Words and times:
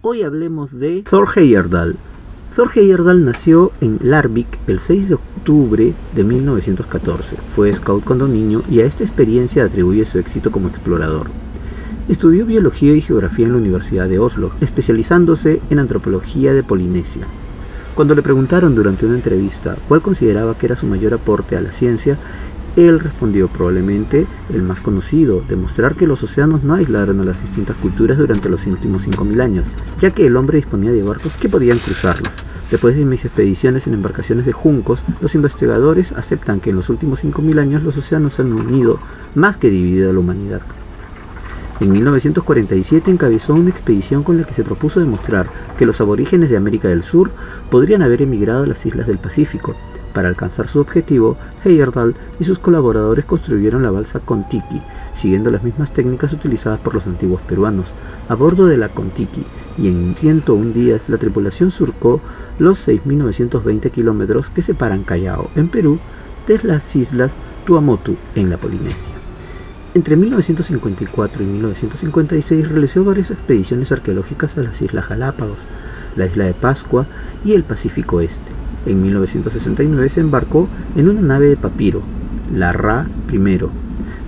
Hoy 0.00 0.22
hablemos 0.22 0.70
de 0.78 1.02
Thor 1.02 1.28
Heyerdahl. 1.34 1.96
Thor 2.54 2.70
Heyerdahl 2.72 3.24
nació 3.24 3.72
en 3.80 3.98
Larvik 4.00 4.46
el 4.68 4.78
6 4.78 5.08
de 5.08 5.14
octubre 5.16 5.92
de 6.14 6.22
1914. 6.22 7.34
Fue 7.56 7.74
scout 7.74 8.04
cuando 8.04 8.28
niño 8.28 8.62
y 8.70 8.78
a 8.78 8.84
esta 8.84 9.02
experiencia 9.02 9.64
atribuye 9.64 10.06
su 10.06 10.20
éxito 10.20 10.52
como 10.52 10.68
explorador. 10.68 11.26
Estudió 12.08 12.46
biología 12.46 12.94
y 12.94 13.00
geografía 13.00 13.46
en 13.46 13.52
la 13.54 13.58
Universidad 13.58 14.08
de 14.08 14.20
Oslo, 14.20 14.52
especializándose 14.60 15.60
en 15.68 15.80
antropología 15.80 16.54
de 16.54 16.62
Polinesia. 16.62 17.26
Cuando 17.96 18.14
le 18.14 18.22
preguntaron 18.22 18.76
durante 18.76 19.04
una 19.04 19.16
entrevista 19.16 19.74
cuál 19.88 20.00
consideraba 20.00 20.56
que 20.56 20.66
era 20.66 20.76
su 20.76 20.86
mayor 20.86 21.14
aporte 21.14 21.56
a 21.56 21.60
la 21.60 21.72
ciencia, 21.72 22.16
él 22.86 23.00
respondió 23.00 23.48
probablemente 23.48 24.26
el 24.52 24.62
más 24.62 24.80
conocido, 24.80 25.42
demostrar 25.48 25.96
que 25.96 26.06
los 26.06 26.22
océanos 26.22 26.62
no 26.62 26.74
aislaron 26.74 27.20
a 27.20 27.24
las 27.24 27.42
distintas 27.42 27.76
culturas 27.76 28.18
durante 28.18 28.48
los 28.48 28.64
últimos 28.66 29.06
5.000 29.06 29.40
años, 29.42 29.66
ya 30.00 30.12
que 30.12 30.26
el 30.26 30.36
hombre 30.36 30.58
disponía 30.58 30.92
de 30.92 31.02
barcos 31.02 31.32
que 31.40 31.48
podían 31.48 31.78
cruzarlos. 31.78 32.32
Después 32.70 32.94
de 32.94 33.04
mis 33.04 33.24
expediciones 33.24 33.86
en 33.86 33.94
embarcaciones 33.94 34.46
de 34.46 34.52
juncos, 34.52 35.00
los 35.20 35.34
investigadores 35.34 36.12
aceptan 36.12 36.60
que 36.60 36.70
en 36.70 36.76
los 36.76 36.88
últimos 36.88 37.24
5.000 37.24 37.58
años 37.58 37.82
los 37.82 37.96
océanos 37.96 38.38
han 38.38 38.52
unido 38.52 39.00
más 39.34 39.56
que 39.56 39.70
dividido 39.70 40.10
a 40.10 40.12
la 40.12 40.20
humanidad. 40.20 40.60
En 41.80 41.90
1947 41.90 43.10
encabezó 43.10 43.54
una 43.54 43.70
expedición 43.70 44.22
con 44.22 44.36
la 44.36 44.44
que 44.44 44.54
se 44.54 44.64
propuso 44.64 45.00
demostrar 45.00 45.48
que 45.78 45.86
los 45.86 46.00
aborígenes 46.00 46.50
de 46.50 46.56
América 46.56 46.88
del 46.88 47.02
Sur 47.02 47.30
podrían 47.70 48.02
haber 48.02 48.22
emigrado 48.22 48.64
a 48.64 48.66
las 48.66 48.84
islas 48.84 49.06
del 49.06 49.18
Pacífico, 49.18 49.74
para 50.08 50.28
alcanzar 50.28 50.68
su 50.68 50.80
objetivo, 50.80 51.36
Heyerdahl 51.64 52.14
y 52.40 52.44
sus 52.44 52.58
colaboradores 52.58 53.24
construyeron 53.24 53.82
la 53.82 53.90
balsa 53.90 54.20
Contiki, 54.20 54.82
siguiendo 55.16 55.50
las 55.50 55.62
mismas 55.62 55.92
técnicas 55.92 56.32
utilizadas 56.32 56.80
por 56.80 56.94
los 56.94 57.06
antiguos 57.06 57.40
peruanos. 57.42 57.86
A 58.28 58.34
bordo 58.34 58.66
de 58.66 58.76
la 58.76 58.88
Contiki 58.88 59.44
y 59.78 59.88
en 59.88 60.14
101 60.16 60.72
días, 60.72 61.02
la 61.08 61.18
tripulación 61.18 61.70
surcó 61.70 62.20
los 62.58 62.86
6.920 62.86 63.90
kilómetros 63.90 64.50
que 64.50 64.62
separan 64.62 65.04
Callao, 65.04 65.50
en 65.54 65.68
Perú, 65.68 65.98
de 66.46 66.58
las 66.62 66.94
islas 66.96 67.30
Tuamotu, 67.66 68.16
en 68.34 68.50
la 68.50 68.56
Polinesia. 68.56 69.18
Entre 69.94 70.16
1954 70.16 71.42
y 71.42 71.46
1956 71.46 72.68
realizó 72.68 73.04
varias 73.04 73.30
expediciones 73.30 73.90
arqueológicas 73.90 74.56
a 74.56 74.62
las 74.62 74.80
Islas 74.80 75.08
Galápagos, 75.08 75.58
la 76.16 76.26
isla 76.26 76.44
de 76.44 76.54
Pascua 76.54 77.06
y 77.44 77.54
el 77.54 77.64
Pacífico 77.64 78.20
Este. 78.20 78.57
En 78.86 79.02
1969 79.02 80.08
se 80.08 80.20
embarcó 80.20 80.68
en 80.96 81.08
una 81.08 81.20
nave 81.20 81.48
de 81.48 81.56
papiro, 81.56 82.02
la 82.54 82.72
Ra 82.72 83.06
I, 83.32 83.58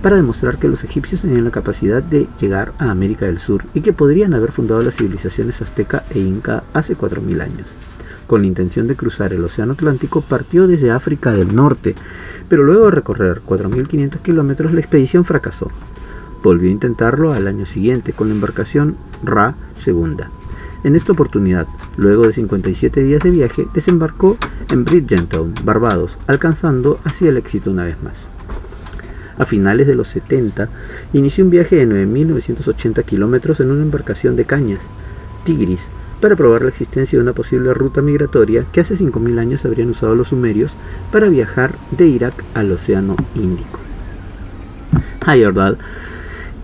para 0.01 0.15
demostrar 0.15 0.57
que 0.57 0.67
los 0.67 0.83
egipcios 0.83 1.21
tenían 1.21 1.45
la 1.45 1.51
capacidad 1.51 2.01
de 2.01 2.27
llegar 2.39 2.73
a 2.79 2.89
América 2.89 3.25
del 3.25 3.39
Sur 3.39 3.63
y 3.73 3.81
que 3.81 3.93
podrían 3.93 4.33
haber 4.33 4.51
fundado 4.51 4.81
las 4.81 4.95
civilizaciones 4.95 5.61
azteca 5.61 6.03
e 6.09 6.19
inca 6.19 6.63
hace 6.73 6.97
4.000 6.97 7.41
años. 7.41 7.75
Con 8.27 8.41
la 8.41 8.47
intención 8.47 8.87
de 8.87 8.95
cruzar 8.95 9.33
el 9.33 9.43
Océano 9.43 9.73
Atlántico, 9.73 10.21
partió 10.21 10.67
desde 10.67 10.91
África 10.91 11.33
del 11.33 11.55
Norte, 11.55 11.95
pero 12.49 12.63
luego 12.63 12.85
de 12.85 12.91
recorrer 12.91 13.41
4.500 13.45 14.21
kilómetros 14.21 14.73
la 14.73 14.79
expedición 14.79 15.25
fracasó. 15.25 15.69
Volvió 16.43 16.69
a 16.69 16.73
intentarlo 16.73 17.33
al 17.33 17.47
año 17.47 17.65
siguiente 17.65 18.13
con 18.13 18.29
la 18.29 18.35
embarcación 18.35 18.95
Ra 19.23 19.55
II. 19.85 20.40
En 20.83 20.95
esta 20.95 21.11
oportunidad, 21.11 21.67
luego 21.95 22.25
de 22.25 22.33
57 22.33 23.03
días 23.03 23.21
de 23.21 23.29
viaje, 23.29 23.67
desembarcó 23.73 24.37
en 24.69 24.83
Bridgetown, 24.83 25.53
Barbados, 25.63 26.17
alcanzando 26.25 26.99
así 27.03 27.27
el 27.27 27.37
éxito 27.37 27.69
una 27.69 27.85
vez 27.85 28.01
más. 28.01 28.15
A 29.37 29.45
finales 29.45 29.87
de 29.87 29.95
los 29.95 30.07
70, 30.07 30.69
inició 31.13 31.43
un 31.43 31.51
viaje 31.51 31.75
de 31.75 31.87
9.980 31.87 33.03
kilómetros 33.05 33.59
en 33.59 33.71
una 33.71 33.83
embarcación 33.83 34.35
de 34.35 34.45
cañas, 34.45 34.81
Tigris, 35.45 35.81
para 36.19 36.35
probar 36.35 36.61
la 36.61 36.69
existencia 36.69 37.17
de 37.17 37.23
una 37.23 37.33
posible 37.33 37.73
ruta 37.73 38.01
migratoria 38.01 38.65
que 38.71 38.81
hace 38.81 38.95
5.000 38.95 39.39
años 39.39 39.65
habrían 39.65 39.89
usado 39.89 40.15
los 40.15 40.29
sumerios 40.29 40.71
para 41.11 41.29
viajar 41.29 41.73
de 41.91 42.07
Irak 42.07 42.43
al 42.53 42.71
Océano 42.71 43.15
Índico. 43.35 43.79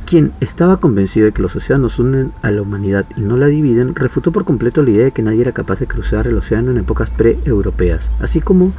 Quien 0.08 0.32
estaba 0.40 0.78
convencido 0.78 1.26
de 1.26 1.34
que 1.34 1.42
los 1.42 1.54
océanos 1.58 2.00
unen 2.00 2.32
a 2.42 2.50
la 2.50 2.62
humanidad 2.62 3.06
y 3.18 3.22
no 3.22 3.36
la 3.36 3.48
dividen, 3.48 3.94
refutó 3.94 4.32
por 4.32 4.46
completo 4.46 4.82
la 4.82 4.92
idea 4.92 5.04
de 5.04 5.12
que 5.12 5.22
nadie 5.22 5.42
era 5.42 5.52
capaz 5.52 5.82
de 5.82 5.88
cruzar 5.88 6.28
el 6.28 6.38
océano 6.38 6.72
en 6.72 6.78
épocas 6.78 7.10
pre-europeas, 7.10 8.02
así 8.22 8.40
como 8.40 8.72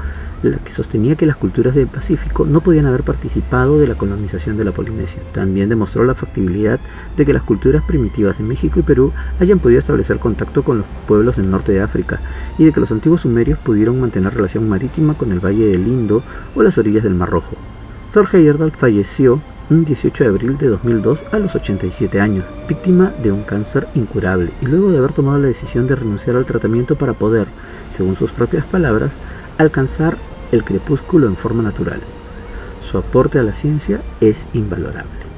la 0.42 0.56
que 0.56 0.72
sostenía 0.72 1.16
que 1.16 1.26
las 1.26 1.36
culturas 1.36 1.74
del 1.74 1.86
Pacífico 1.86 2.46
no 2.46 2.62
podían 2.62 2.86
haber 2.86 3.02
participado 3.02 3.78
de 3.78 3.86
la 3.86 3.96
colonización 3.96 4.56
de 4.56 4.64
la 4.64 4.72
Polinesia. 4.72 5.20
También 5.34 5.68
demostró 5.68 6.02
la 6.02 6.14
factibilidad 6.14 6.80
de 7.14 7.26
que 7.26 7.34
las 7.34 7.42
culturas 7.42 7.84
primitivas 7.84 8.38
de 8.38 8.44
México 8.44 8.80
y 8.80 8.82
Perú 8.82 9.12
hayan 9.38 9.58
podido 9.58 9.80
establecer 9.80 10.18
contacto 10.20 10.62
con 10.62 10.78
los 10.78 10.86
pueblos 11.06 11.36
del 11.36 11.50
norte 11.50 11.72
de 11.72 11.82
África 11.82 12.20
y 12.56 12.64
de 12.64 12.72
que 12.72 12.80
los 12.80 12.90
antiguos 12.90 13.20
sumerios 13.20 13.58
pudieron 13.58 14.00
mantener 14.00 14.32
relación 14.32 14.66
marítima 14.66 15.12
con 15.12 15.30
el 15.32 15.44
Valle 15.44 15.66
del 15.66 15.86
Indo 15.86 16.22
o 16.54 16.62
las 16.62 16.78
orillas 16.78 17.04
del 17.04 17.14
Mar 17.14 17.28
Rojo. 17.28 17.54
Thor 18.14 18.28
Heyerdahl 18.32 18.70
falleció 18.70 19.42
un 19.70 19.84
18 19.84 20.24
de 20.24 20.30
abril 20.30 20.56
de 20.56 20.68
2002 20.68 21.18
a 21.30 21.38
los 21.38 21.54
87 21.54 22.20
años, 22.20 22.44
víctima 22.66 23.12
de 23.22 23.32
un 23.32 23.42
cáncer 23.42 23.86
incurable 23.94 24.50
y 24.62 24.66
luego 24.66 24.90
de 24.90 24.98
haber 24.98 25.12
tomado 25.12 25.38
la 25.38 25.48
decisión 25.48 25.86
de 25.86 25.94
renunciar 25.94 26.36
al 26.36 26.46
tratamiento 26.46 26.96
para 26.96 27.12
poder, 27.12 27.46
según 27.96 28.16
sus 28.16 28.30
propias 28.30 28.64
palabras, 28.64 29.12
alcanzar 29.58 30.16
el 30.52 30.64
crepúsculo 30.64 31.26
en 31.26 31.36
forma 31.36 31.62
natural. 31.62 32.00
Su 32.90 32.96
aporte 32.96 33.38
a 33.38 33.42
la 33.42 33.52
ciencia 33.52 34.00
es 34.22 34.46
invalorable. 34.54 35.28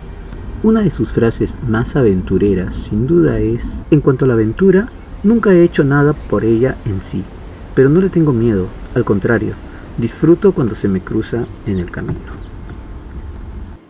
Una 0.62 0.82
de 0.82 0.90
sus 0.90 1.10
frases 1.10 1.50
más 1.66 1.96
aventureras, 1.96 2.76
sin 2.76 3.08
duda, 3.08 3.40
es, 3.40 3.82
en 3.90 4.00
cuanto 4.00 4.26
a 4.26 4.28
la 4.28 4.34
aventura, 4.34 4.88
nunca 5.24 5.52
he 5.52 5.64
hecho 5.64 5.82
nada 5.82 6.12
por 6.12 6.44
ella 6.44 6.76
en 6.84 7.02
sí, 7.02 7.24
pero 7.74 7.88
no 7.88 8.00
le 8.00 8.10
tengo 8.10 8.32
miedo, 8.32 8.66
al 8.94 9.04
contrario, 9.04 9.54
disfruto 9.98 10.52
cuando 10.52 10.76
se 10.76 10.86
me 10.86 11.00
cruza 11.00 11.46
en 11.66 11.78
el 11.78 11.90
camino. 11.90 12.49